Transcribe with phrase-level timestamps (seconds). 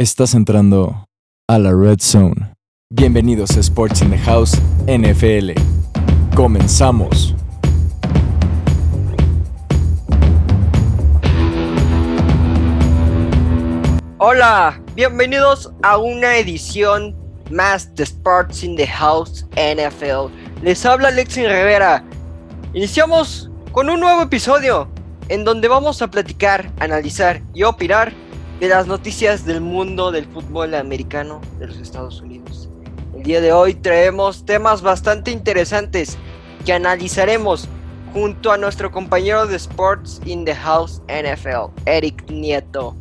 [0.00, 1.04] Estás entrando
[1.46, 2.54] a la Red Zone.
[2.88, 5.50] Bienvenidos a Sports in the House NFL.
[6.34, 7.34] Comenzamos.
[14.16, 17.14] Hola, bienvenidos a una edición
[17.50, 20.32] más de Sports in the House NFL.
[20.62, 22.02] Les habla Alexis Rivera.
[22.72, 24.88] Iniciamos con un nuevo episodio
[25.28, 28.14] en donde vamos a platicar, analizar y opinar
[28.60, 32.68] de las noticias del mundo del fútbol americano de los Estados Unidos.
[33.16, 36.18] El día de hoy traemos temas bastante interesantes
[36.66, 37.66] que analizaremos
[38.12, 42.94] junto a nuestro compañero de Sports in the House NFL, Eric Nieto.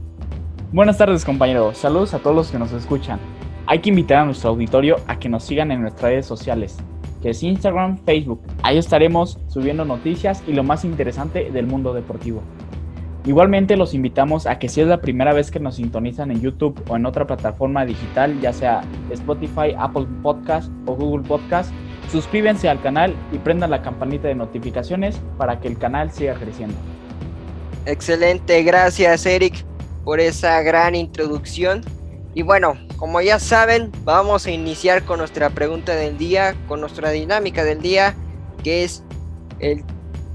[0.71, 3.19] Buenas tardes compañeros, saludos a todos los que nos escuchan.
[3.67, 6.77] Hay que invitar a nuestro auditorio a que nos sigan en nuestras redes sociales,
[7.21, 8.41] que es Instagram, Facebook.
[8.63, 12.43] Ahí estaremos subiendo noticias y lo más interesante del mundo deportivo.
[13.25, 16.81] Igualmente los invitamos a que si es la primera vez que nos sintonizan en YouTube
[16.87, 21.71] o en otra plataforma digital, ya sea Spotify, Apple Podcast o Google Podcast,
[22.09, 26.75] suscríbanse al canal y prendan la campanita de notificaciones para que el canal siga creciendo.
[27.85, 29.65] Excelente, gracias Eric
[30.05, 31.83] por esa gran introducción.
[32.33, 37.09] Y bueno, como ya saben, vamos a iniciar con nuestra pregunta del día, con nuestra
[37.11, 38.15] dinámica del día,
[38.63, 39.03] que es
[39.59, 39.83] el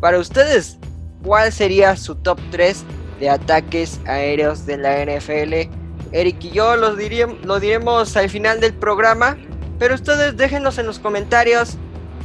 [0.00, 0.78] para ustedes,
[1.25, 2.84] ¿cuál sería su top 3
[3.19, 5.70] de ataques aéreos de la NFL?
[6.12, 9.36] Eric y yo lo, diremos al final del programa,
[9.78, 11.77] pero ustedes déjenos en los comentarios,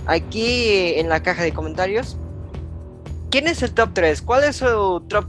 [0.05, 2.17] aquí en la caja de comentarios,
[3.31, 4.21] ¿quién es el top 3?
[4.21, 5.25] ¿Cuál es su top,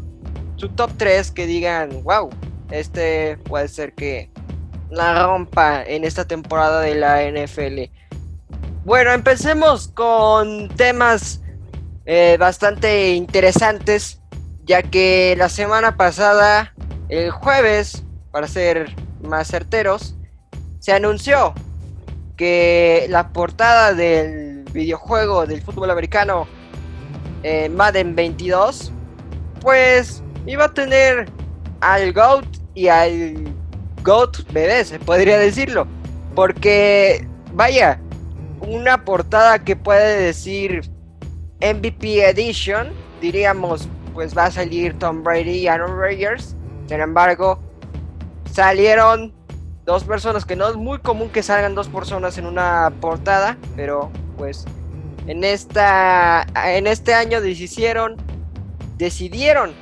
[0.56, 2.28] su top 3 que digan, wow,
[2.70, 4.30] este puede ser que
[4.90, 7.90] la rompa en esta temporada de la NFL?
[8.84, 11.40] Bueno, empecemos con temas
[12.12, 14.20] eh, bastante interesantes,
[14.64, 16.74] ya que la semana pasada,
[17.08, 18.02] el jueves,
[18.32, 20.16] para ser más certeros,
[20.80, 21.54] se anunció
[22.36, 26.48] que la portada del videojuego del fútbol americano
[27.44, 28.90] eh, Madden 22,
[29.60, 31.30] pues iba a tener
[31.80, 33.54] al GOAT y al
[34.02, 35.86] GOAT bebé, se podría decirlo.
[36.34, 38.00] Porque, vaya,
[38.66, 40.90] una portada que puede decir
[41.60, 42.88] MVP Edition,
[43.20, 46.56] diríamos, pues va a salir Tom Brady y Aaron Rodgers.
[46.86, 47.58] Sin embargo,
[48.50, 49.32] salieron
[49.84, 54.10] dos personas, que no es muy común que salgan dos personas en una portada, pero
[54.36, 54.64] pues
[55.26, 58.16] en esta en este año decidieron
[58.96, 59.72] decidieron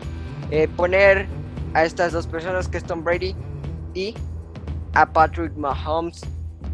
[0.51, 1.27] eh, poner
[1.75, 3.35] a estas dos personas que es Tom Brady
[3.95, 4.15] y
[4.95, 6.23] a Patrick Mahomes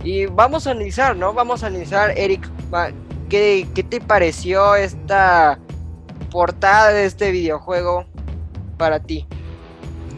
[0.02, 1.32] y vamos a analizar, ¿no?
[1.32, 2.48] Vamos a analizar, Eric,
[3.74, 5.58] ¿qué, te pareció esta
[6.30, 8.04] portada de este videojuego
[8.76, 9.26] para ti?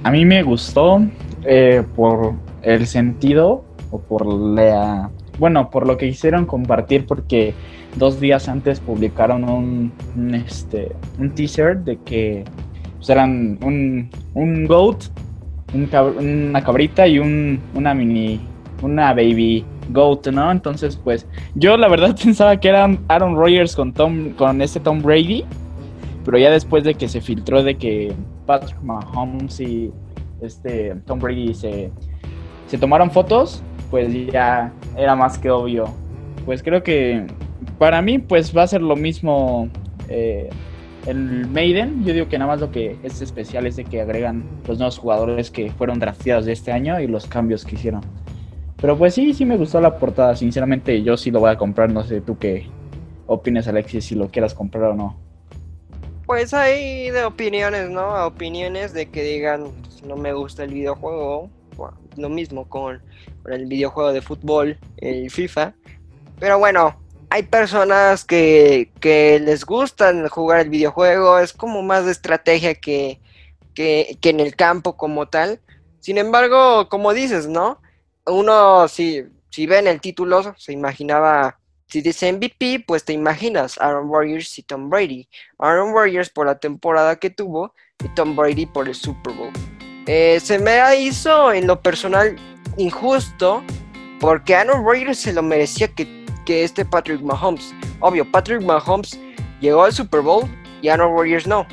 [0.02, 1.00] A mí me gustó
[1.44, 5.10] eh, por el sentido o por la...
[5.38, 7.54] Bueno, por lo que hicieron compartir porque
[7.96, 12.44] dos días antes publicaron un, un este, un teaser de que
[12.96, 15.04] pues, eran un, un goat,
[15.74, 15.88] un
[16.18, 18.40] una cabrita y un, una mini,
[18.82, 20.50] una baby goat, ¿no?
[20.50, 25.02] Entonces, pues yo la verdad pensaba que eran Aaron Rodgers con Tom, con ese Tom
[25.02, 25.44] Brady,
[26.24, 28.12] pero ya después de que se filtró de que
[28.46, 29.92] Patrick Mahomes y
[30.40, 31.90] este Tom Brady se,
[32.66, 35.86] se tomaron fotos, pues ya era más que obvio.
[36.44, 37.26] Pues creo que
[37.78, 39.68] para mí pues va a ser lo mismo
[40.08, 40.48] eh,
[41.06, 42.04] el Maiden.
[42.04, 44.98] Yo digo que nada más lo que es especial es de que agregan los nuevos
[44.98, 48.02] jugadores que fueron drafteados de este año y los cambios que hicieron.
[48.80, 50.36] Pero pues sí, sí me gustó la portada.
[50.36, 51.90] Sinceramente yo sí lo voy a comprar.
[51.90, 52.66] No sé tú qué
[53.26, 55.16] opines Alexis, si lo quieras comprar o no.
[56.26, 58.26] Pues hay de opiniones, ¿no?
[58.26, 61.50] Opiniones de que digan, pues, no me gusta el videojuego.
[62.16, 63.02] Lo mismo con,
[63.42, 65.74] con el videojuego de fútbol, el FIFA.
[66.40, 66.98] Pero bueno,
[67.30, 73.20] hay personas que, que, les gustan jugar el videojuego, es como más de estrategia que,
[73.74, 75.60] que, que, en el campo como tal.
[76.00, 77.80] Sin embargo, como dices, ¿no?
[78.26, 84.08] Uno, si, si ven el título, se imaginaba, si dice MVP, pues te imaginas Aaron
[84.08, 85.28] Warriors y Tom Brady.
[85.58, 87.74] Aaron Warriors por la temporada que tuvo
[88.04, 89.52] y Tom Brady por el Super Bowl.
[90.06, 92.36] Eh, se me hizo en lo personal
[92.76, 93.62] injusto
[94.20, 97.74] porque Aaron Rodgers se lo merecía que que este Patrick Mahomes.
[98.00, 99.20] Obvio, Patrick Mahomes
[99.60, 100.48] llegó al Super Bowl
[100.80, 101.66] y Aaron Warriors no.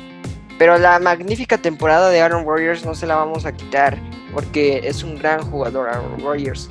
[0.58, 3.98] Pero la magnífica temporada de Aaron Warriors no se la vamos a quitar
[4.32, 6.68] porque es un gran jugador Aaron Warriors.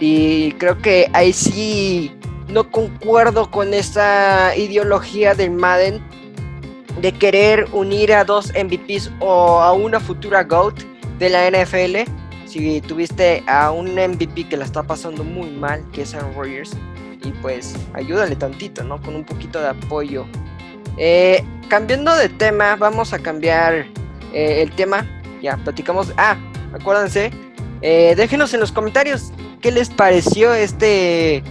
[0.00, 2.12] Y creo que ahí sí
[2.48, 6.02] no concuerdo con esta ideología del Madden
[7.00, 10.80] de querer unir a dos MVPs o a una futura GOAT
[11.18, 12.10] de la NFL
[12.52, 16.76] si tuviste a un MVP que la está pasando muy mal, que es Aaron Rodgers,
[17.24, 19.00] y pues ayúdale tantito, ¿no?
[19.00, 20.26] Con un poquito de apoyo.
[20.98, 21.42] Eh,
[21.72, 23.86] cambiando de tema, vamos a cambiar
[24.34, 25.06] eh, el tema.
[25.40, 26.12] Ya, platicamos.
[26.18, 26.36] Ah,
[26.74, 27.30] acuérdense.
[27.80, 29.32] Eh, déjenos en los comentarios
[29.62, 31.42] qué les pareció este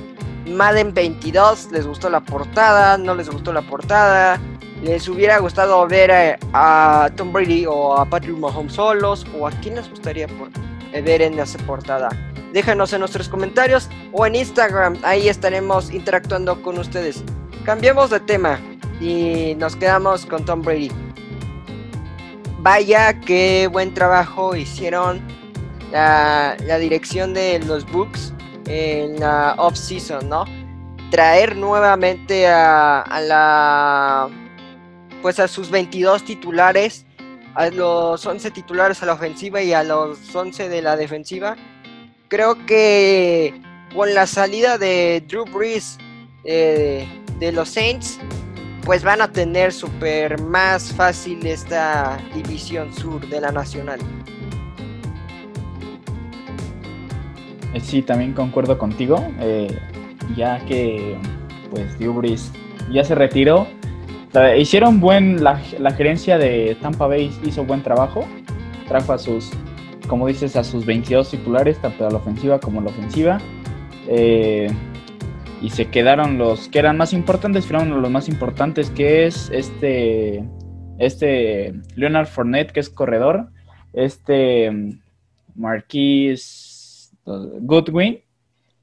[0.45, 1.71] Madden 22.
[1.71, 2.99] ¿Les gustó la portada?
[2.99, 4.39] ¿No les gustó la portada?
[4.83, 9.25] ¿Les hubiera gustado ver a, Tom Brady o a Patrick Mahomes solos?
[9.39, 10.49] ¿O a quién les gustaría por,
[11.03, 12.09] ver en esa portada?
[12.53, 14.99] Déjanos en nuestros comentarios o en Instagram.
[15.01, 17.23] Ahí estaremos interactuando con ustedes.
[17.65, 18.59] Cambiemos de tema
[19.01, 20.91] y nos quedamos con Tom Brady.
[22.59, 25.19] Vaya, qué buen trabajo hicieron
[25.91, 28.33] la, dirección de los books
[28.67, 30.45] en la off-season, ¿no?
[31.09, 34.29] Traer nuevamente a, a, la.
[35.23, 37.05] Pues a sus 22 titulares,
[37.55, 41.57] a los 11 titulares a la ofensiva y a los 11 de la defensiva.
[42.27, 43.59] Creo que
[43.93, 45.97] con la salida de Drew Brees
[46.43, 47.07] eh,
[47.39, 48.19] de los Saints,
[48.85, 53.99] pues van a tener súper más fácil esta división sur de la nacional.
[57.73, 59.79] Eh, sí, también concuerdo contigo, eh,
[60.35, 61.17] ya que
[61.69, 62.51] pues Dubris
[62.91, 63.67] ya se retiró.
[64.57, 68.25] Hicieron buen, la, gerencia de Tampa Bay hizo buen trabajo,
[68.87, 69.51] trajo a sus,
[70.07, 73.39] como dices, a sus 22 titulares, tanto a la ofensiva como a la ofensiva.
[74.07, 74.71] Eh,
[75.61, 80.43] y se quedaron los que eran más importantes, fueron los más importantes, que es este,
[80.97, 83.49] este Leonard Fournette, que es corredor,
[83.93, 84.71] este
[85.55, 88.21] Marquis Goodwin,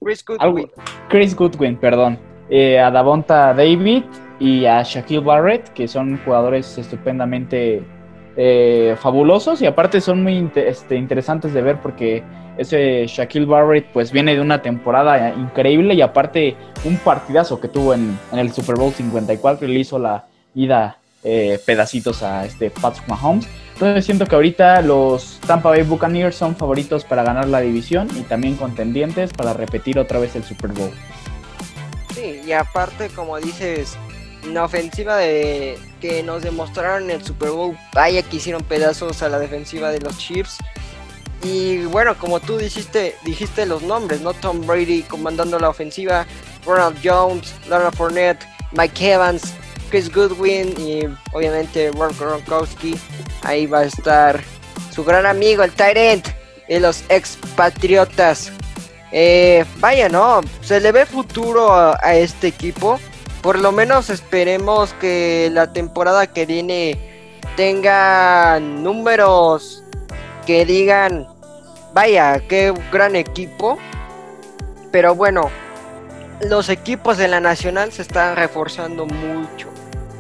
[0.01, 0.71] Chris Goodwin,
[1.09, 4.05] Chris Goodwin, perdón, eh, a Davonta David
[4.39, 7.83] y a Shaquille Barrett, que son jugadores estupendamente
[8.37, 12.23] eh, fabulosos y aparte son muy este, interesantes de ver porque
[12.59, 17.95] ese Shaquille Barrett pues viene de una temporada increíble y aparte un partidazo que tuvo
[17.95, 23.09] en, el Super Bowl 54 y le hizo la ida eh, pedacitos a este Patrick
[23.09, 23.49] Mahomes.
[23.75, 28.23] Entonces siento que ahorita los Tampa Bay Buccaneers son favoritos para ganar la división y
[28.23, 30.91] también contendientes para repetir otra vez el Super Bowl.
[32.13, 33.97] Sí, y aparte como dices,
[34.53, 39.29] la ofensiva de que nos demostraron en el Super Bowl, vaya que hicieron pedazos a
[39.29, 40.59] la defensiva de los Chiefs
[41.43, 44.35] y bueno, como tú dijiste, dijiste los nombres, ¿no?
[44.35, 46.27] Tom Brady comandando la ofensiva,
[46.67, 49.55] Ronald Jones, Lara Fournette, Mike Evans,
[49.91, 52.97] Chris Goodwin y obviamente Ron Gronkowski.
[53.43, 54.41] Ahí va a estar
[54.91, 56.27] su gran amigo, el Tyrant
[56.69, 58.53] de los expatriotas.
[59.13, 60.41] Eh, vaya, ¿no?
[60.61, 62.99] Se le ve futuro a este equipo.
[63.43, 66.99] Por lo menos esperemos que la temporada que viene
[67.57, 69.85] tenga números
[70.49, 71.29] que digan,
[71.93, 73.77] vaya, qué gran equipo.
[74.91, 75.51] Pero bueno,
[76.41, 79.69] los equipos de la Nacional se están reforzando mucho.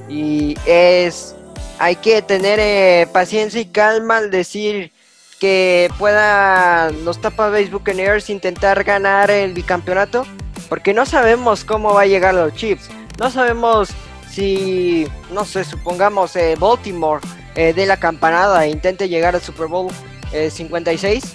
[0.07, 1.35] Y es,
[1.79, 4.93] hay que tener eh, paciencia y calma al decir
[5.41, 10.27] que puedan los Tampa Bay Buccaneers intentar ganar el bicampeonato.
[10.69, 12.91] Porque no sabemos cómo va a llegar los Chiefs.
[13.19, 13.89] No sabemos
[14.31, 19.69] si, no sé, supongamos eh, Baltimore eh, de la campanada e intente llegar al Super
[19.69, 19.91] Bowl
[20.31, 21.25] 56.
[21.25, 21.29] Eh,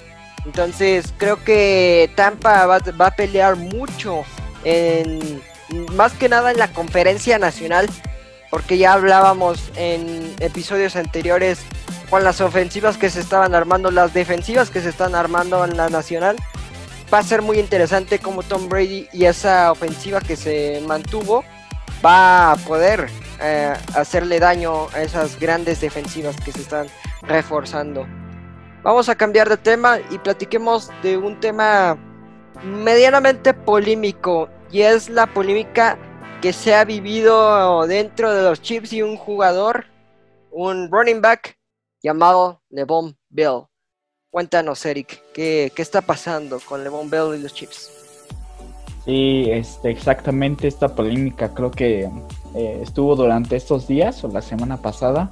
[0.46, 4.24] Entonces creo que Tampa va, a pelear mucho
[4.64, 5.42] en
[5.94, 7.90] más que nada en la conferencia nacional
[8.54, 11.60] porque ya hablábamos en episodios anteriores
[12.12, 15.90] con las ofensivas que se estaban armando, las defensivas que se están armando en la
[15.90, 16.36] nacional.
[17.12, 21.44] Va a ser muy interesante como Tom Brady y esa ofensiva que se mantuvo
[22.06, 23.10] va a poder
[23.42, 26.88] eh, hacerle daño a esas grandes defensivas que se están
[27.24, 28.06] reforzando.
[28.84, 31.98] Vamos a cambiar de tema y platiquemos de un tema
[32.66, 35.98] medianamente polémico y es la polémica
[36.42, 39.86] que se ha vivido dentro de los Chiefs y un jugador,
[40.52, 41.58] un running back
[42.02, 43.62] llamado Levon Bell.
[44.30, 47.90] Cuéntanos, Eric, ¿qué, está pasando con Levon Bell y los Chiefs?
[49.06, 52.10] Sí, este, exactamente esta polémica creo que
[52.54, 55.32] eh, estuvo durante estos días o la semana pasada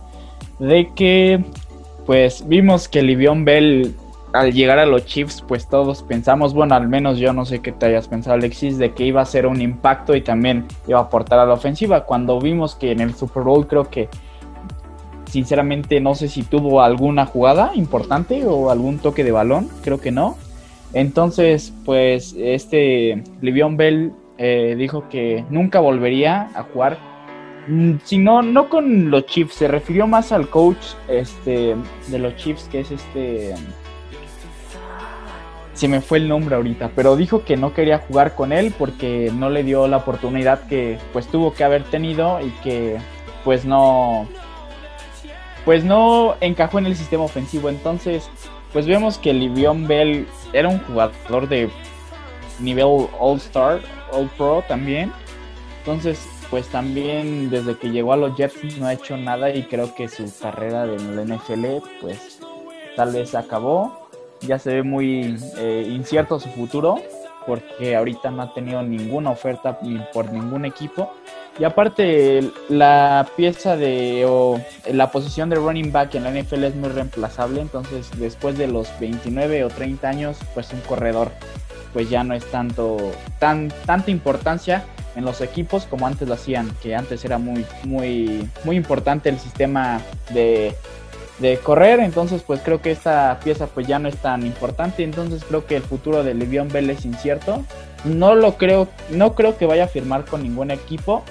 [0.59, 1.43] de que
[2.11, 3.95] pues vimos que Livion Bell
[4.33, 7.71] al llegar a los Chiefs, pues todos pensamos, bueno, al menos yo no sé qué
[7.71, 11.03] te hayas pensado, Alexis, de que iba a ser un impacto y también iba a
[11.03, 12.03] aportar a la ofensiva.
[12.03, 14.09] Cuando vimos que en el Super Bowl creo que,
[15.23, 20.11] sinceramente, no sé si tuvo alguna jugada importante o algún toque de balón, creo que
[20.11, 20.35] no.
[20.91, 27.10] Entonces, pues este Livion Bell eh, dijo que nunca volvería a jugar
[27.71, 30.75] Mm, si no, no con los Chiefs, se refirió más al coach
[31.07, 33.55] este, de los Chiefs, que es este.
[35.73, 39.31] se me fue el nombre ahorita, pero dijo que no quería jugar con él porque
[39.33, 42.97] no le dio la oportunidad que pues tuvo que haber tenido y que
[43.45, 44.27] pues no
[45.63, 47.69] pues no encajó en el sistema ofensivo.
[47.69, 48.29] Entonces,
[48.73, 51.69] pues vemos que Livion Bell era un jugador de
[52.59, 53.79] nivel All-Star,
[54.11, 55.13] All-Pro también.
[55.79, 59.95] Entonces, pues también desde que llegó a los Jets no ha hecho nada y creo
[59.95, 61.65] que su carrera en la NFL
[62.01, 62.39] pues
[62.97, 64.09] tal vez acabó.
[64.41, 66.99] Ya se ve muy eh, incierto su futuro
[67.47, 69.79] porque ahorita no ha tenido ninguna oferta
[70.13, 71.13] por ningún equipo.
[71.57, 74.59] Y aparte, la pieza de o
[74.91, 77.61] la posición de running back en la NFL es muy reemplazable.
[77.61, 81.31] Entonces, después de los 29 o 30 años, pues un corredor,
[81.93, 82.97] pues ya no es tanto,
[83.39, 88.49] tan, tanta importancia en los equipos como antes lo hacían, que antes era muy, muy,
[88.63, 90.01] muy importante el sistema
[90.33, 90.75] de,
[91.39, 95.43] de correr, entonces pues creo que esta pieza pues ya no es tan importante, entonces
[95.43, 97.65] creo que el futuro de Le'Veon Bell es incierto,
[98.03, 101.23] no lo creo, no creo que vaya a firmar con ningún equipo,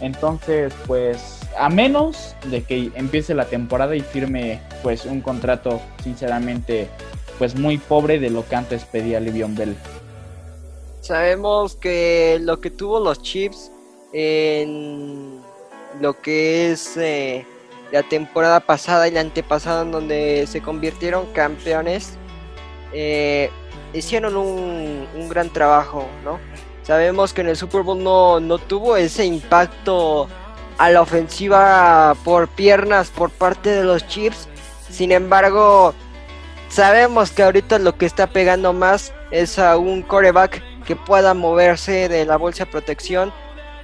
[0.00, 6.88] entonces pues a menos de que empiece la temporada y firme pues un contrato sinceramente
[7.38, 9.76] pues muy pobre de lo que antes pedía Le'Veon Bell.
[11.06, 13.70] Sabemos que lo que tuvo los Chips
[14.12, 15.40] en
[16.00, 17.46] lo que es eh,
[17.92, 22.18] la temporada pasada y la antepasada, en donde se convirtieron campeones,
[22.92, 23.50] eh,
[23.92, 26.40] hicieron un, gran trabajo, ¿no?
[26.82, 30.26] Sabemos que en el Super Bowl no, no tuvo ese impacto
[30.76, 34.48] a la ofensiva por piernas por parte de los Chips.
[34.90, 35.94] Sin embargo,
[36.68, 42.08] sabemos que ahorita lo que está pegando más es a un coreback que pueda moverse
[42.08, 43.32] de la bolsa de protección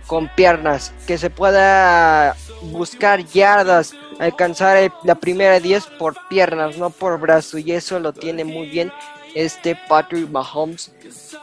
[0.07, 7.19] con piernas, que se pueda buscar yardas, alcanzar la primera 10 por piernas, no por
[7.19, 8.93] brazo, y eso lo tiene muy bien
[9.35, 10.93] este Patrick Mahomes.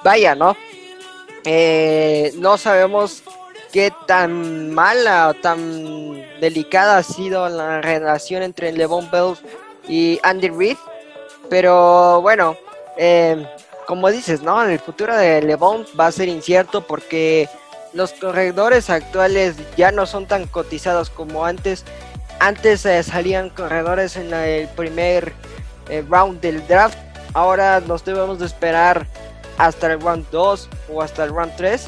[0.03, 0.55] Vaya, ¿no?
[1.45, 3.23] Eh, no sabemos
[3.71, 9.35] qué tan mala o tan delicada ha sido la relación entre Levon Bell
[9.87, 10.77] y Andy Reid,
[11.49, 12.57] pero bueno,
[12.97, 13.47] eh,
[13.89, 14.61] como dices, ¿no?
[14.61, 17.49] El futuro de LeBron va a ser incierto porque
[17.91, 21.85] los corredores actuales ya no son tan cotizados como antes.
[22.39, 25.33] Antes eh, salían corredores en el primer
[25.89, 26.99] eh, round del draft.
[27.33, 29.07] Ahora nos debemos de esperar
[29.57, 31.87] hasta el round 2 o hasta el round 3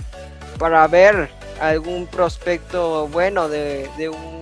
[0.57, 1.29] para ver
[1.61, 4.39] algún prospecto bueno de, de un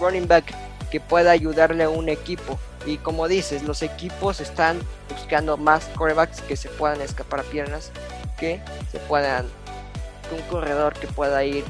[0.00, 0.54] running back
[0.90, 2.58] que pueda ayudarle a un equipo.
[2.86, 7.92] Y como dices, los equipos están buscando más corebacks que se puedan escapar a piernas,
[8.38, 8.60] que
[8.90, 9.46] se puedan,
[10.34, 11.64] un corredor que pueda ir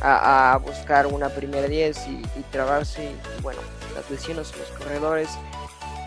[0.00, 3.04] a, buscar una primera 10 y, trabarse.
[3.04, 3.60] Y, bueno,
[3.94, 5.28] las lesiones los corredores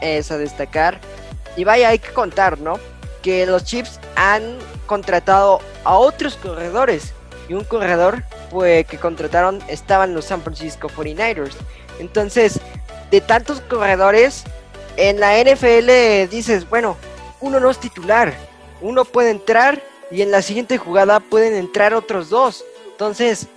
[0.02, 1.00] es a destacar.
[1.56, 2.80] Y vaya, hay que contar, ¿no?
[3.22, 7.14] Que los Chips han contratado a otros corredores.
[7.50, 11.54] Y un corredor pues, que contrataron estaban los San Francisco 49ers.
[12.00, 12.60] Entonces,
[13.12, 14.44] de tantos corredores,
[14.98, 16.98] en la NFL dices, bueno,
[17.40, 18.34] uno no es titular,
[18.82, 22.66] uno puede entrar y en la siguiente jugada pueden entrar otros dos.
[22.92, 23.48] Entonces,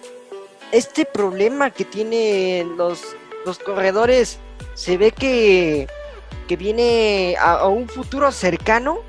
[0.72, 4.38] este problema que tienen los, los corredores
[4.74, 5.88] se ve que,
[6.46, 9.00] que viene a, un futuro cercano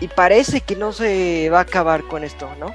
[0.00, 2.74] y parece que no se va a acabar con esto, ¿no?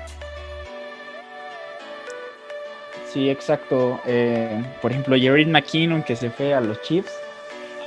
[3.18, 4.00] Sí, exacto.
[4.06, 7.12] Eh, por ejemplo, Jared McKinnon que se fue a los Chiefs.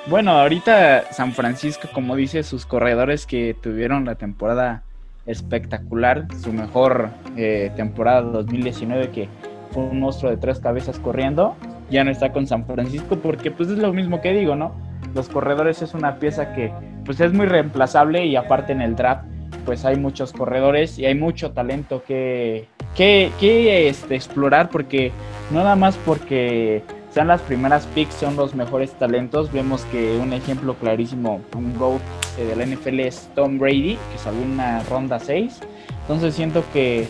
[0.09, 4.83] Bueno, ahorita San Francisco, como dice, sus corredores que tuvieron la temporada
[5.27, 9.29] espectacular, su mejor eh, temporada 2019 que
[9.71, 11.55] fue un monstruo de tres cabezas corriendo,
[11.93, 14.75] ya no está con San Francisco porque pues es lo mismo que digo, ¿no?
[15.15, 16.73] Los corredores es una pieza que
[17.05, 19.27] pues es muy reemplazable y aparte en el draft
[19.65, 25.13] pues hay muchos corredores y hay mucho talento que, que, este, explorar porque
[25.51, 29.53] nada más porque sean las primeras picks son los mejores talentos.
[29.53, 32.01] Vemos que un ejemplo clarísimo, un GOAT
[32.37, 35.61] de la NFL es Tom Brady, que salió en una ronda 6.
[36.03, 37.09] Entonces siento que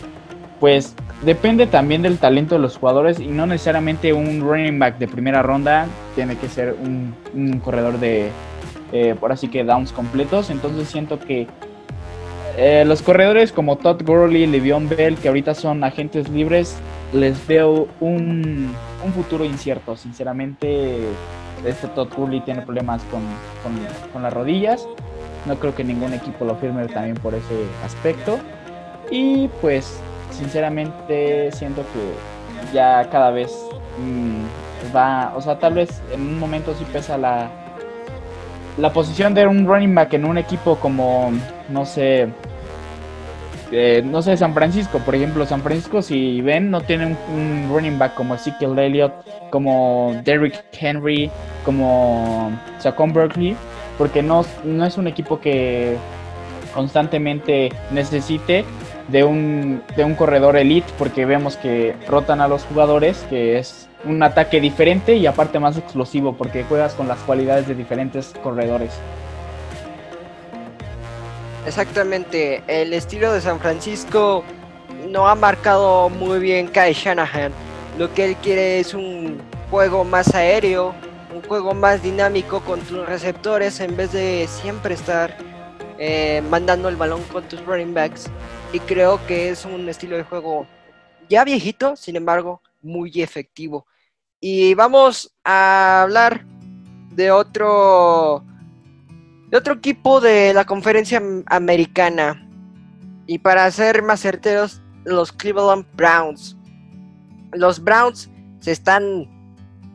[0.59, 5.07] pues depende también del talento de los jugadores y no necesariamente un running back de
[5.07, 8.29] primera ronda tiene que ser un, corredor de,
[8.91, 10.49] eh, por así que downs completos.
[10.49, 11.47] Entonces siento que
[12.57, 16.75] eh, los corredores como Todd Gurley, Le'Veon Bell, que ahorita son agentes libres,
[17.13, 18.73] les veo un,
[19.15, 19.95] futuro incierto.
[19.95, 20.99] Sinceramente,
[21.65, 23.21] este Todd Gurley tiene problemas con,
[24.11, 24.87] con, las rodillas.
[25.45, 28.39] No creo que ningún equipo lo firme también por ese aspecto.
[29.09, 29.99] Y pues,
[30.31, 33.51] sinceramente, siento que ya cada vez
[33.99, 37.49] mm, va, o sea, tal vez en un momento sí pesa la,
[38.77, 41.31] la posición de un running back en un equipo como,
[41.69, 42.29] no sé,
[43.71, 47.97] eh, no sé, San Francisco, por ejemplo, San Francisco, si ven, no tiene un, running
[47.97, 49.13] back como Ezekiel Elliott,
[49.49, 51.31] como Derrick Henry,
[51.63, 53.55] como Saquon Berkeley,
[53.97, 55.95] porque no, no es un equipo que
[56.73, 58.65] constantemente necesite
[59.07, 63.87] de un, de un corredor elite, porque vemos que rotan a los jugadores, que es
[64.05, 68.91] un ataque diferente y aparte más explosivo, porque juegas con las cualidades de diferentes corredores.
[71.65, 74.43] Exactamente, el estilo de San Francisco
[75.09, 77.51] no ha marcado muy bien Kai Shanahan.
[77.99, 79.39] Lo que él quiere es un
[79.69, 80.93] juego más aéreo,
[81.33, 85.37] un juego más dinámico con tus receptores en vez de siempre estar
[85.99, 88.29] eh, mandando el balón con tus running backs.
[88.73, 90.65] Y creo que es un estilo de juego
[91.29, 93.85] ya viejito, sin embargo, muy efectivo.
[94.43, 96.47] Y vamos a hablar
[97.11, 98.43] de otro
[99.51, 102.49] de otro equipo de la conferencia americana.
[103.27, 106.57] Y para ser más certeros, los Cleveland Browns.
[107.53, 108.31] Los Browns
[108.61, 109.29] se están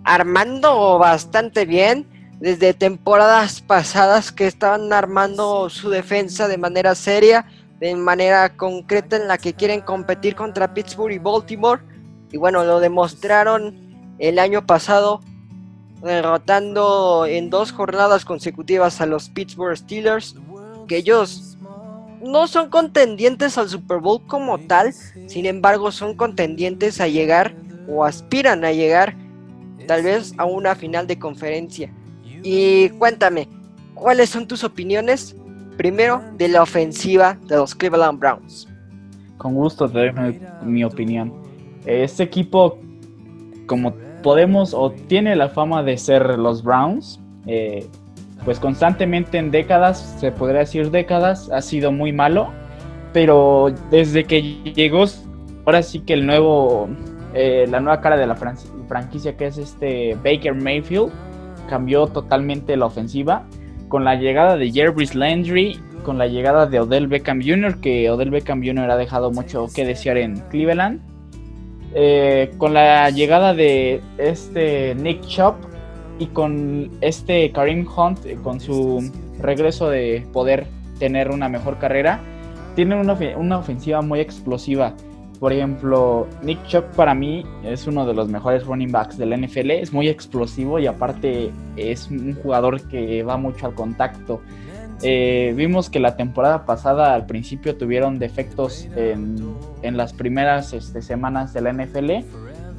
[0.04, 2.06] armando bastante bien
[2.38, 7.46] desde temporadas pasadas que estaban armando su defensa de manera seria,
[7.80, 11.82] de manera concreta en la que quieren competir contra Pittsburgh y Baltimore.
[12.30, 13.85] Y bueno, lo demostraron
[14.18, 15.20] el año pasado
[16.02, 20.36] derrotando en dos jornadas consecutivas a los Pittsburgh Steelers,
[20.86, 21.58] que ellos
[22.22, 24.92] no son contendientes al Super Bowl como tal,
[25.26, 27.54] sin embargo son contendientes a llegar
[27.88, 29.16] o aspiran a llegar
[29.86, 31.92] tal vez a una final de conferencia.
[32.42, 33.48] Y cuéntame,
[33.94, 35.36] ¿cuáles son tus opiniones?
[35.76, 38.68] Primero, de la ofensiva de los Cleveland Browns.
[39.36, 41.32] Con gusto te doy mi opinión.
[41.84, 42.78] Este equipo,
[43.66, 43.94] como
[44.26, 47.86] podemos o tiene la fama de ser los Browns, eh,
[48.44, 52.48] pues constantemente en décadas, se podría decir décadas, ha sido muy malo,
[53.12, 54.42] pero desde que
[54.74, 55.04] llegó,
[55.64, 56.88] ahora sí que el nuevo,
[57.34, 61.12] eh, la nueva cara de la franquicia que es este Baker Mayfield,
[61.68, 63.44] cambió totalmente la ofensiva
[63.86, 68.30] con la llegada de Jervis Landry, con la llegada de Odell Beckham Jr., que Odell
[68.30, 68.90] Beckham Jr.
[68.90, 71.00] ha dejado mucho que desear en Cleveland
[71.98, 75.56] eh, con la llegada de este Nick Chop
[76.18, 80.66] y con este Karim Hunt, eh, con su regreso de poder
[80.98, 82.20] tener una mejor carrera,
[82.74, 84.92] tiene una, una ofensiva muy explosiva.
[85.40, 89.70] Por ejemplo, Nick Chop para mí es uno de los mejores running backs del NFL,
[89.70, 94.42] es muy explosivo y aparte es un jugador que va mucho al contacto.
[95.02, 99.36] Eh, vimos que la temporada pasada al principio tuvieron defectos en,
[99.82, 102.10] las primeras este, semanas de la NFL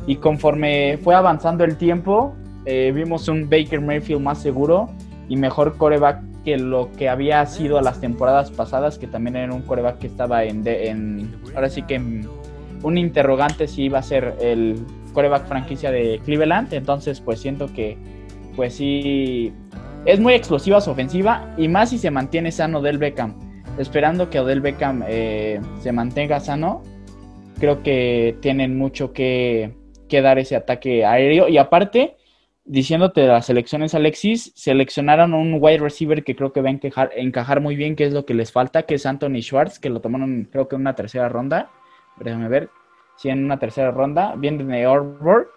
[0.07, 4.89] y conforme fue avanzando el tiempo eh, vimos un Baker Mayfield más seguro
[5.29, 9.61] y mejor coreback que lo que había sido las temporadas pasadas que también era un
[9.61, 11.99] coreback que estaba en, en ahora sí que
[12.83, 14.83] un interrogante si iba a ser el
[15.13, 17.97] coreback franquicia de Cleveland entonces pues siento que
[18.55, 19.53] pues sí
[20.05, 23.46] es muy explosiva su ofensiva y más si se mantiene sano Odell Beckham.
[23.77, 26.81] Esperando que Odell Beckham eh, se mantenga sano,
[27.59, 29.73] creo que tienen mucho que,
[30.09, 31.47] dar ese ataque aéreo.
[31.47, 32.17] Y aparte,
[32.65, 37.11] diciéndote de las selecciones, Alexis, seleccionaron un wide receiver que creo que va a encajar,
[37.15, 40.01] encajar muy bien, que es lo que les falta, que es Anthony Schwartz, que lo
[40.01, 41.69] tomaron creo que en una tercera ronda.
[42.19, 42.69] Déjame ver.
[43.15, 44.33] Sí, en una tercera ronda.
[44.37, 45.51] Viene de Orbor.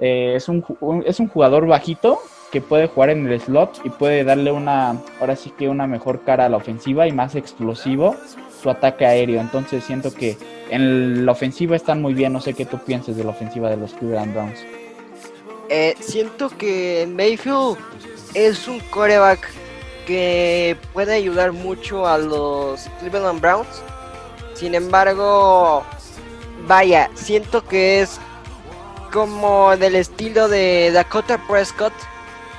[0.00, 0.64] Eh, es, un,
[1.04, 2.18] es un jugador bajito,
[2.50, 6.22] que puede jugar en el slot y puede darle una, ahora sí que una mejor
[6.22, 8.16] cara a la ofensiva y más explosivo
[8.60, 9.40] su ataque aéreo.
[9.40, 10.36] Entonces siento que
[10.70, 12.32] en la ofensiva están muy bien.
[12.32, 14.58] No sé qué tú piensas de la ofensiva de los Cleveland Browns.
[15.68, 17.78] Eh, siento que Mayfield
[18.34, 19.48] es un coreback
[20.06, 23.82] que puede ayudar mucho a los Cleveland Browns.
[24.54, 25.84] Sin embargo,
[26.66, 28.18] vaya, siento que es
[29.12, 31.92] como del estilo de Dakota Prescott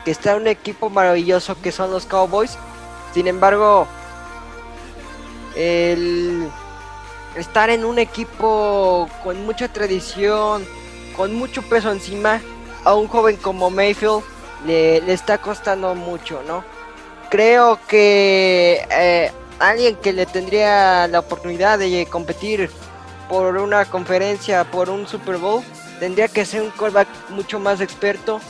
[0.04, 2.58] que está un equipo maravilloso que son los Cowboys.
[3.14, 3.88] Sin embargo,
[5.56, 6.50] el
[7.36, 10.66] estar en un equipo con mucha tradición,
[11.16, 12.42] con mucho peso encima,
[12.84, 14.24] a un joven como Mayfield
[14.66, 16.64] le, está costando mucho, ¿no?
[17.30, 22.70] Creo que eh, alguien que le tendría la oportunidad de competir
[23.30, 25.64] por una conferencia, por un Super Bowl,
[26.00, 28.42] tendría que ser un callback mucho más experto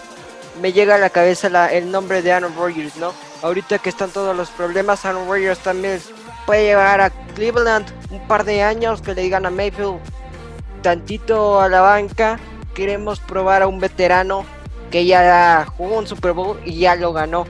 [0.59, 3.13] me llega a la cabeza el nombre de Aaron Rodgers, ¿no?
[3.41, 5.99] Ahorita que están todos los problemas, Aaron Rodgers también
[6.45, 9.99] puede llegar a Cleveland un par de años que le digan a Mayfield
[10.81, 12.39] tantito a la banca.
[12.73, 14.45] Queremos probar a un veterano
[14.91, 17.45] que ya jugó un Super Bowl y ya lo ganó.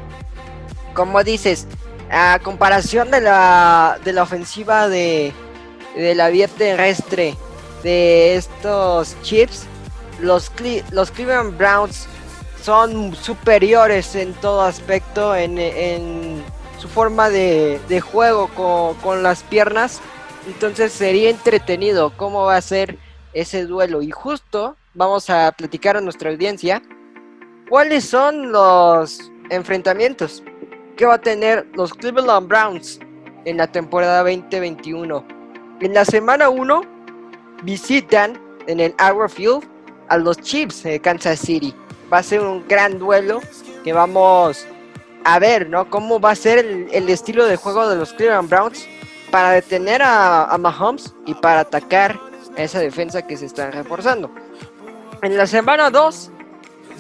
[0.94, 1.68] como dices,
[2.12, 5.34] a comparación de la, de la ofensiva de,
[5.96, 7.36] de la vía terrestre
[7.84, 9.66] de estos chips,
[10.20, 10.52] los,
[10.92, 12.08] los Cleveland Browns
[12.62, 16.43] son superiores en todo aspecto, en,
[16.78, 18.50] su forma de, juego
[19.04, 20.02] con, las piernas.
[20.47, 22.97] Entonces sería entretenido cómo va a ser
[23.34, 24.02] ese duelo.
[24.02, 26.82] Y justo vamos a platicar a nuestra audiencia
[27.69, 30.43] cuáles son los enfrentamientos
[30.97, 33.00] que va a tener los Cleveland Browns
[33.45, 35.26] en la temporada 2021.
[35.82, 36.82] En la semana 1
[37.63, 39.63] visitan en el Arrow Field
[40.10, 41.74] a los Chiefs de Kansas City.
[42.12, 43.39] Va a ser un gran duelo
[43.84, 44.65] que vamos
[45.24, 45.89] a ver, ¿no?
[45.89, 48.86] Cómo va a ser el, estilo de juego de los Cleveland Browns
[49.30, 52.19] para detener a, Mahomes y para atacar
[52.58, 54.32] a esa defensa que se está reforzando.
[55.21, 56.32] En la semana 2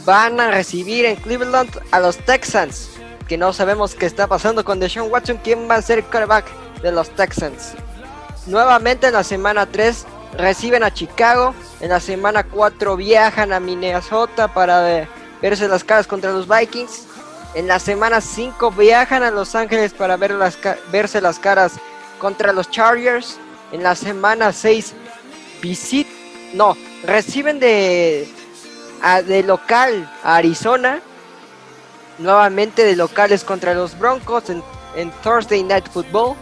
[0.05, 2.91] van a recibir en Cleveland a los Texans,
[3.27, 6.45] que no sabemos qué está pasando con Deshaun Watson, quién va a ser el quarterback
[6.81, 7.73] de los Texans.
[8.47, 10.05] Nuevamente en la semana 3
[10.37, 11.53] reciben a Chicago.
[11.79, 15.07] En la semana 4 viajan a Minnesota para
[15.41, 17.07] verse las caras contra los Vikings.
[17.53, 20.57] En la semana 5 viajan a Los Ángeles para ver las,
[20.91, 21.73] verse las caras
[22.19, 23.37] contra los Chargers.
[23.71, 24.93] En la semana 6
[25.61, 26.07] visit,
[26.53, 28.27] no, reciben de,
[29.25, 31.01] de local a Arizona.
[32.19, 34.63] Nuevamente de locales contra los Broncos en,
[34.95, 36.35] en Thursday Night Football.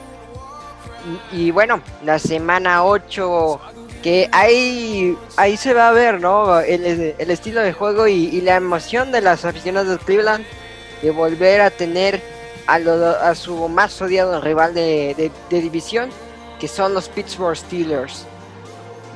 [1.32, 3.60] Y, bueno, la semana 8
[4.02, 6.60] que ahí, ahí se va a ver, ¿no?
[6.60, 10.46] El, estilo de juego y, la emoción de las aficionadas de Cleveland
[11.02, 12.22] de volver a tener
[12.68, 16.10] a, su más odiado rival de, división,
[16.60, 18.26] que son los Pittsburgh Steelers.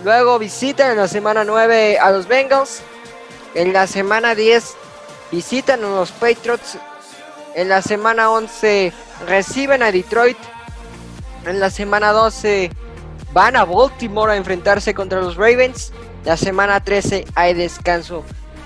[0.04, 2.82] Luego visitan en la semana 9 a los Bengals.
[3.56, 4.76] En la semana 10
[5.32, 6.78] visitan a los Patriots.
[7.56, 8.92] En la semana 11
[9.28, 10.38] reciben a Detroit.
[11.46, 12.72] En la semana 12
[13.34, 15.92] van a Baltimore a enfrentarse contra los Ravens.
[16.24, 18.24] La semana 13 hay descanso.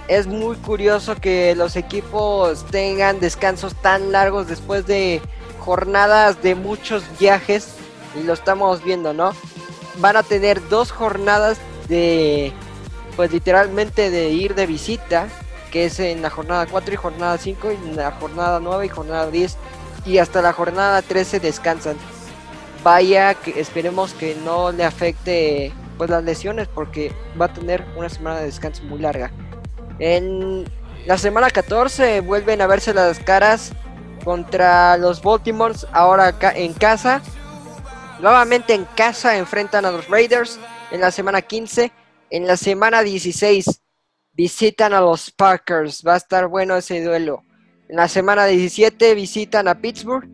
[0.07, 5.21] Es muy curioso que los equipos tengan descansos tan largos después de
[5.59, 7.75] jornadas de muchos viajes.
[8.19, 9.31] Y lo estamos viendo, ¿no?
[9.99, 12.53] Van a tener dos jornadas de,
[13.15, 15.27] pues literalmente de ir de visita.
[15.71, 17.71] Que es en la jornada 4 y jornada 5.
[17.71, 19.57] Y en la jornada 9 y jornada 10.
[20.05, 21.97] Y hasta la jornada 13 descansan
[22.83, 28.09] vaya que esperemos que no le afecte pues las lesiones porque va a tener una
[28.09, 29.31] semana de descanso muy larga.
[29.99, 30.65] En
[31.05, 33.71] la semana 14 vuelven a verse las caras
[34.23, 37.21] contra los Baltimore ahora en casa.
[38.19, 40.59] Nuevamente en casa enfrentan a los Raiders
[40.91, 41.91] en la semana 15.
[42.29, 43.81] En la semana 16
[44.33, 46.03] visitan a los Packers.
[46.05, 47.43] Va a estar bueno ese duelo.
[47.89, 50.27] En la semana 17 visitan a Pittsburgh.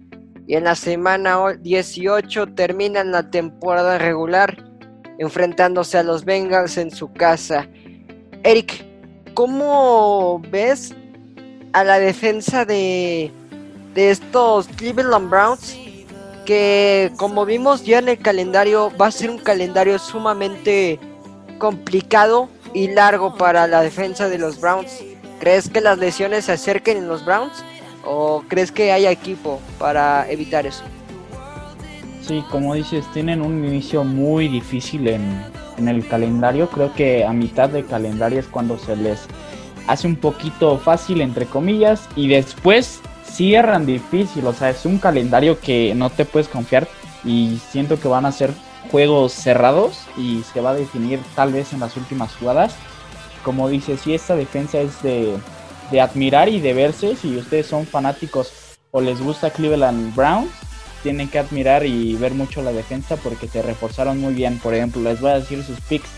[0.47, 4.63] Y en la semana 18 terminan la temporada regular
[5.17, 7.67] enfrentándose a los Bengals en su casa.
[8.43, 8.85] Eric,
[9.33, 10.93] ¿cómo ves
[11.71, 13.31] a la defensa de,
[13.93, 15.77] de estos Cleveland Browns?
[16.45, 20.99] Que como vimos ya en el calendario va a ser un calendario sumamente
[21.57, 25.01] complicado y largo para la defensa de los Browns.
[25.39, 27.63] ¿Crees que las lesiones se acerquen en los Browns?
[28.03, 30.83] ¿O crees que haya equipo para evitar eso?
[32.21, 35.43] Sí, como dices, tienen un inicio muy difícil en,
[35.87, 36.69] el calendario.
[36.69, 39.25] Creo que a mitad de calendario es cuando se les
[39.87, 44.45] hace un poquito fácil, entre comillas, y después cierran difícil.
[44.47, 46.87] O sea, es un calendario que no te puedes confiar
[47.25, 48.51] y siento que van a ser
[48.89, 52.75] juegos cerrados y se va a definir tal vez en las últimas jugadas.
[53.43, 55.35] Como dices, si esta defensa es de
[55.91, 57.15] de admirar y de verse.
[57.15, 58.51] Si ustedes son fanáticos
[58.91, 60.51] o les gusta Cleveland Browns,
[61.03, 64.59] tienen que admirar y ver mucho la defensa porque se reforzaron muy bien.
[64.59, 66.09] Por ejemplo, les voy a decir sus picks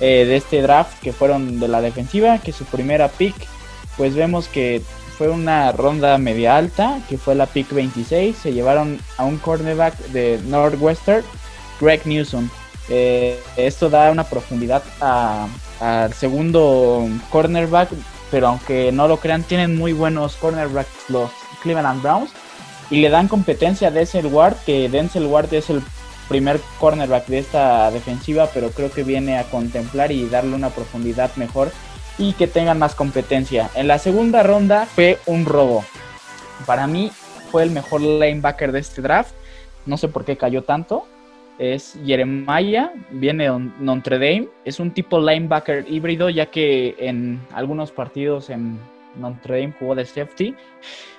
[0.00, 3.34] eh, de este draft que fueron de la defensiva, que su primera pick,
[3.96, 4.82] pues vemos que
[5.18, 8.34] fue una ronda media alta, que fue la pick 26.
[8.34, 11.22] Se llevaron a un cornerback de Northwestern,
[11.78, 12.48] Greg Newsom.
[12.88, 14.82] Eh, esto da una profundidad
[15.80, 17.90] al segundo cornerback
[18.30, 21.30] pero aunque no lo crean, tienen muy buenos cornerbacks los
[21.62, 22.30] Cleveland Browns
[22.90, 25.82] y le dan competencia a Denzel Ward, que Denzel Ward es el
[26.28, 31.34] primer cornerback de esta defensiva, pero creo que viene a contemplar y darle una profundidad
[31.36, 31.72] mejor
[32.18, 33.70] y que tengan más competencia.
[33.74, 35.84] En la segunda ronda fue un robo.
[36.66, 37.10] Para mí
[37.50, 39.32] fue el mejor linebacker de este draft.
[39.86, 41.06] No sé por qué cayó tanto
[41.60, 47.92] es Jeremiah, viene de Notre Dame, es un tipo linebacker híbrido ya que en algunos
[47.92, 48.78] partidos en
[49.16, 50.54] Notre Dame, jugó de safety.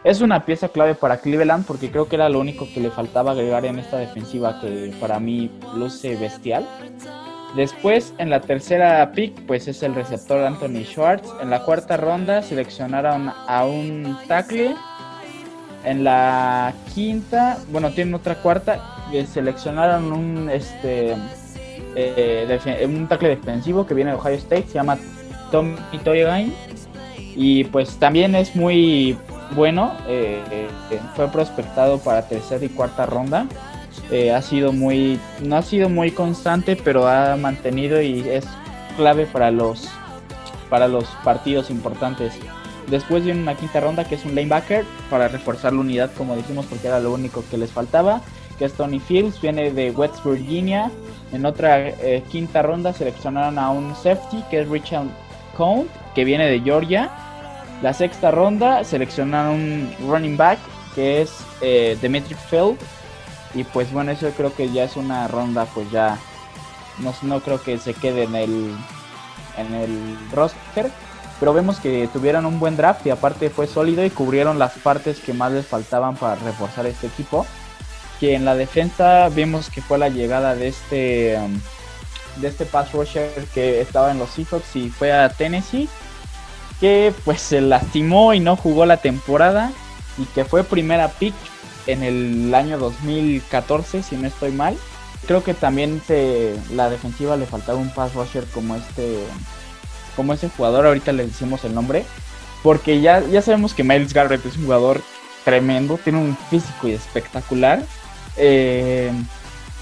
[0.03, 3.31] Es una pieza clave para Cleveland porque creo que era lo único que le faltaba
[3.31, 6.67] agregar en esta defensiva que para mí luce bestial.
[7.55, 11.29] Después, en la tercera pick, pues es el receptor Anthony Schwartz.
[11.39, 14.73] En la cuarta ronda seleccionaron a un tackle.
[15.83, 21.15] En la quinta, bueno, tienen otra cuarta, seleccionaron un este
[21.95, 24.97] eh, un tackle defensivo que viene de Ohio State, se llama
[25.51, 26.53] Tommy Toygain.
[27.35, 29.17] Y pues también es muy
[29.55, 33.45] bueno, eh, eh, fue prospectado para tercera y cuarta ronda.
[34.33, 38.45] ha sido muy, no ha sido muy constante, pero ha mantenido y es
[38.97, 39.87] clave para los,
[40.69, 42.33] para los partidos importantes.
[42.89, 46.65] Después viene una quinta ronda que es un lanebacker para reforzar la unidad, como dijimos,
[46.65, 48.21] porque era lo único que les faltaba.
[48.61, 50.91] Que es Tony Fields, viene de West Virginia.
[51.31, 55.07] En otra eh, quinta ronda seleccionaron a un safety que es Richard
[55.57, 57.09] Count, que viene de Georgia.
[57.81, 60.59] La sexta ronda seleccionaron un running back
[60.93, 61.97] que es eh,
[62.51, 62.77] Feld.
[63.55, 66.19] Y pues bueno, eso creo que ya es una ronda, pues ya
[66.99, 68.75] no, no creo que se quede en el,
[69.57, 70.91] en el roster.
[71.39, 75.19] Pero vemos que tuvieron un buen draft y aparte fue sólido y cubrieron las partes
[75.19, 77.47] que más les faltaban para reforzar este equipo
[78.21, 81.59] que en la defensa vimos que fue la llegada de este um,
[82.39, 85.89] de este pass rusher que estaba en los Seahawks y fue a Tennessee
[86.79, 89.71] que pues se lastimó y no jugó la temporada
[90.19, 91.33] y que fue primera pick
[91.87, 94.77] en el año 2014 si no estoy mal.
[95.27, 99.17] Creo que también se, la defensiva le faltaba un pass rusher como este
[100.15, 102.05] como ese jugador ahorita le decimos el nombre
[102.61, 105.01] porque ya, ya sabemos que Miles Garrett es un jugador
[105.43, 107.83] tremendo tiene un físico y espectacular
[108.37, 109.11] eh,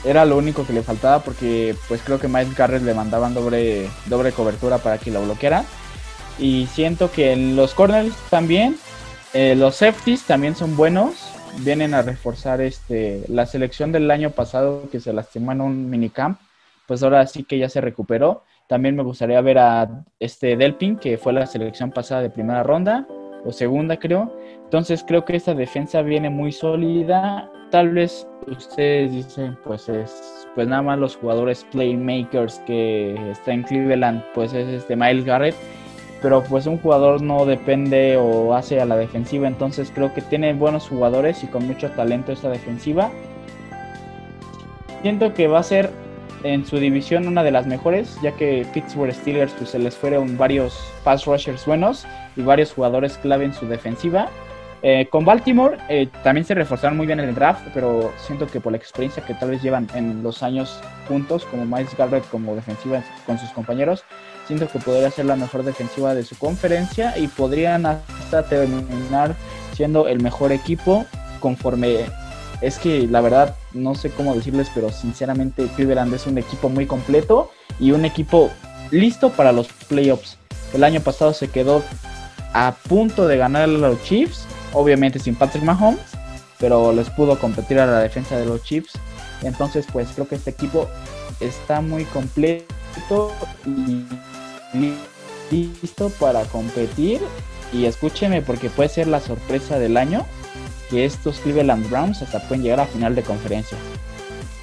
[0.04, 3.90] era lo único que le faltaba porque pues creo que Miles Garrett le mandaban doble,
[4.06, 5.66] doble cobertura para que lo bloqueara.
[6.38, 8.78] Y siento que los corners también,
[9.34, 11.16] eh, los safeties también son buenos.
[11.60, 16.40] Vienen a reforzar este la selección del año pasado que se lastimó en un minicamp.
[16.88, 18.44] Pues ahora sí que ya se recuperó.
[18.68, 23.06] También me gustaría ver a este Delpin, que fue la selección pasada de primera ronda
[23.44, 24.34] o segunda creo.
[24.64, 27.52] Entonces creo que esta defensa viene muy sólida.
[27.72, 33.64] Tal vez ustedes dicen, pues es, pues nada más los jugadores playmakers que está en
[33.64, 35.56] Cleveland, pues es este Miles Garrett.
[36.22, 40.54] Pero pues un jugador no depende o hace a la defensiva, entonces creo que tiene
[40.54, 43.10] buenos jugadores y con mucho talento esta defensiva.
[45.02, 45.92] Siento que va a ser
[46.44, 50.38] en su división una de las mejores, ya que Pittsburgh Steelers pues, se les fueron
[50.38, 54.30] varios pass rushers buenos y varios jugadores clave en su defensiva.
[54.82, 58.62] Eh, con Baltimore eh, también se reforzaron muy bien en el draft, pero siento que
[58.62, 62.56] por la experiencia que tal vez llevan en los años juntos, como Miles Garrett como
[62.56, 64.06] defensiva con sus compañeros,
[64.48, 69.36] siento que podría ser la mejor defensiva de su conferencia y podrían hasta terminar
[69.74, 71.06] siendo el mejor equipo
[71.40, 72.06] conforme
[72.62, 76.86] es que la verdad no sé cómo decirles, pero sinceramente Cleveland es un equipo muy
[76.86, 78.50] completo y un equipo
[78.92, 80.38] listo para los playoffs.
[80.74, 81.84] El año pasado se quedó
[82.54, 86.00] a punto de ganar a los Chiefs, obviamente sin Patrick Mahomes,
[86.60, 88.94] pero les pudo competir a la defensa de los Chiefs.
[89.44, 90.90] Entonces, pues creo que este equipo
[91.40, 93.32] está muy completo
[94.74, 94.94] y
[95.52, 97.22] listo para competir.
[97.72, 100.26] Y escúcheme porque puede ser la sorpresa del año
[100.90, 103.78] que estos Cleveland Browns hasta pueden llegar a final de conferencia.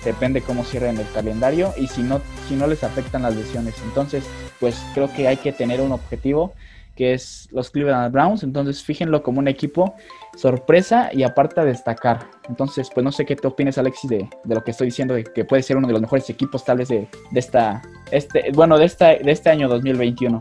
[0.05, 3.75] Depende cómo cierren el calendario y si no, si no les afectan las lesiones.
[3.85, 4.25] Entonces,
[4.61, 6.53] pues creo que hay que tener un objetivo
[6.97, 8.43] que es los Cleveland Browns.
[8.43, 9.95] Entonces, fíjenlo como un equipo
[10.37, 12.31] sorpresa y aparte a destacar.
[12.49, 15.45] Entonces, pues no sé qué te opinas, Alexis, de, lo que estoy diciendo, de que
[15.45, 19.09] puede ser uno de los mejores equipos tal vez de, esta, este, bueno, de esta,
[19.15, 20.41] de este año 2021.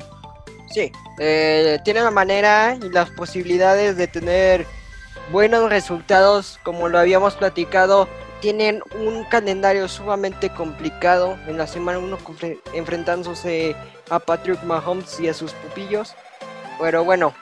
[0.71, 4.65] Sí, eh, tiene la manera y las posibilidades de tener
[5.31, 8.07] buenos resultados, como lo habíamos platicado.
[8.41, 12.17] Tienen un calendario sumamente complicado en la semana 1
[12.73, 13.75] enfrentándose
[14.09, 16.15] a Patrick Mahomes y a sus pupillos.
[16.79, 17.33] Pero bueno,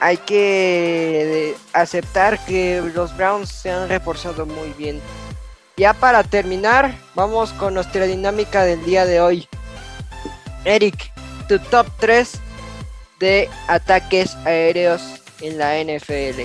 [0.00, 5.00] hay que aceptar que los Browns se han reforzado muy bien.
[5.76, 9.48] Ya para terminar, vamos con nuestra dinámica del día de hoy.
[10.64, 11.12] Eric,
[11.48, 12.32] tu top 3
[13.20, 15.02] de ataques aéreos
[15.40, 16.42] en la NFL.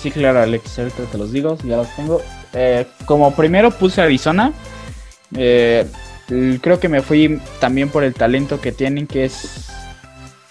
[0.00, 2.20] Sí, claro, Alex, ahorita te los digo, ya los tengo.
[2.52, 4.52] Eh, como primero puse Arizona.
[5.34, 5.86] Eh,
[6.26, 9.68] creo que me fui también por el talento que tienen, que es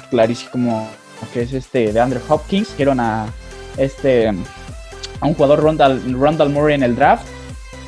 [0.09, 0.89] clarísimo,
[1.33, 2.69] que es este de Andrew Hopkins.
[2.75, 3.27] Quiero a
[3.77, 7.25] este a un jugador Rondal, Rondal Murray en el draft.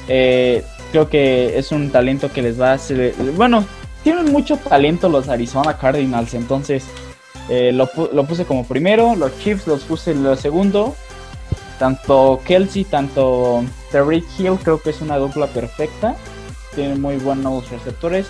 [0.08, 3.13] Eh, creo que es un talento que les va a hacer.
[3.36, 3.65] Bueno,
[4.04, 6.86] tienen mucho talento los Arizona Cardinals, entonces
[7.50, 7.88] eh, lo,
[8.26, 10.95] puse como primero, los Chiefs los puse en el segundo.
[11.80, 16.15] Tanto Kelsey, tanto Terry Hill, creo que es una dupla perfecta.
[16.75, 18.29] Tienen muy buenos receptores.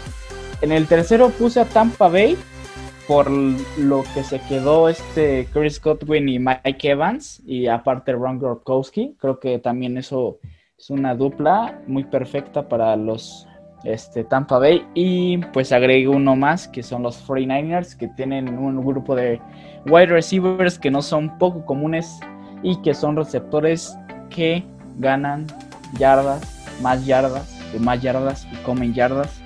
[0.61, 2.37] En el tercero puse a Tampa Bay
[3.07, 9.15] por lo que se quedó este Chris Godwin y Mike Evans y aparte Ron Gronkowski.
[9.19, 10.39] Creo que también eso
[10.77, 13.47] es una dupla muy perfecta para los
[13.83, 14.85] este, Tampa Bay.
[14.93, 19.39] Y pues agregué uno más, que son los 49ers, que tienen un grupo de
[19.85, 22.19] wide receivers que no son poco comunes
[22.63, 23.95] y que son receptores
[24.29, 24.63] que
[24.97, 25.45] ganan
[25.99, 26.41] yardas,
[26.81, 29.39] más yardas, más yardas y comen yardas.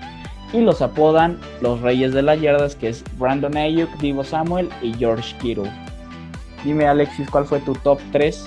[0.52, 4.94] Y los apodan los Reyes de las Yardas, que es Brandon Ayuk, Divo Samuel y
[4.96, 5.72] George Kittle.
[6.64, 8.46] Dime Alexis, ¿cuál fue tu top 3?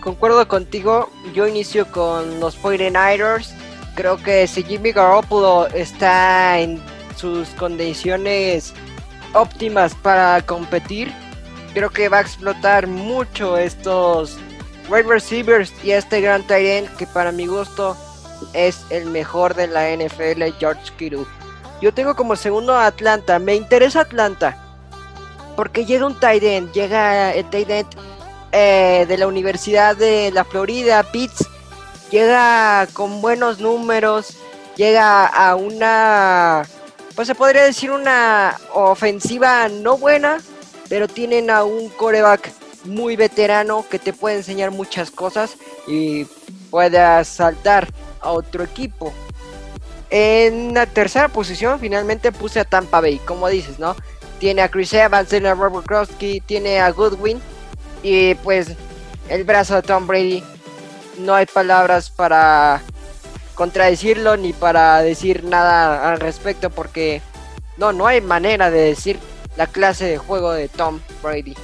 [0.00, 3.52] Concuerdo contigo, yo inicio con los 49ers
[3.94, 6.80] Creo que si Jimmy Garoppolo está en
[7.16, 8.74] sus condiciones
[9.34, 11.12] óptimas para competir,
[11.74, 14.36] creo que va a explotar mucho estos
[14.88, 17.96] wide receivers y este gran tight que para mi gusto
[18.52, 21.26] es el mejor de la NFL, George Kittle.
[21.80, 23.38] Yo tengo como segundo a Atlanta.
[23.38, 24.56] Me interesa Atlanta
[25.56, 27.88] porque llega un tight end, llega el tight end
[28.52, 31.48] eh, de la Universidad de la Florida, Pitts
[32.10, 34.36] llega con buenos números,
[34.76, 36.62] llega a una,
[37.14, 40.38] pues se podría decir una ofensiva no buena,
[40.88, 42.52] pero tienen a un coreback
[42.84, 46.26] muy veterano que te puede enseñar muchas cosas y
[46.70, 47.88] puede saltar
[48.24, 49.12] a otro equipo.
[50.10, 53.96] En la tercera posición finalmente puse a Tampa Bay, como dices, ¿no?
[54.38, 57.40] Tiene a Chris Evans, tiene a Robert Krosky, tiene a Goodwin
[58.02, 58.72] y pues
[59.28, 60.42] el brazo de Tom Brady
[61.18, 62.82] no hay palabras para
[63.54, 67.22] contradecirlo ni para decir nada al respecto porque
[67.76, 69.18] no, no hay manera de decir
[69.56, 71.54] la clase de juego de Tom Brady.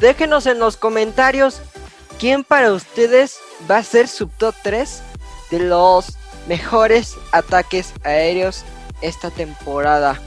[0.00, 1.60] Déjenos en los comentarios
[2.18, 3.38] quién para ustedes
[3.70, 5.02] va a ser su top 3
[5.50, 6.16] de los
[6.48, 8.64] mejores ataques aéreos
[9.02, 10.20] esta temporada.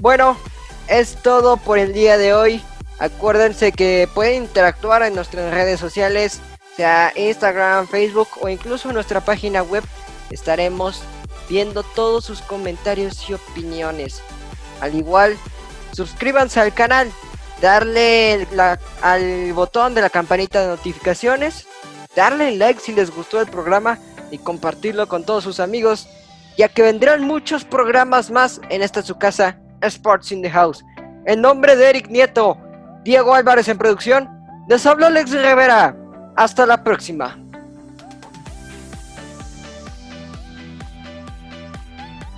[0.00, 0.36] Bueno,
[0.88, 2.62] es todo por el día de hoy.
[2.98, 6.40] Acuérdense que pueden interactuar en nuestras redes sociales
[6.76, 9.84] sea Instagram, Facebook o incluso nuestra página web,
[10.30, 11.02] estaremos
[11.48, 14.22] viendo todos sus comentarios y opiniones.
[14.80, 15.36] Al igual,
[15.92, 17.12] suscríbanse al canal,
[17.60, 18.46] darle
[19.02, 21.66] al botón de la campanita de notificaciones,
[22.16, 23.98] darle like si les gustó el programa
[24.32, 26.08] y compartirlo con todos sus amigos,
[26.58, 30.84] ya que vendrán muchos programas más en esta su casa, Sports in the House.
[31.26, 32.56] En nombre de Eric Nieto,
[33.04, 34.28] Diego Álvarez en producción,
[34.68, 35.96] les habló Alex Rivera.
[36.34, 37.41] Hasta la próxima.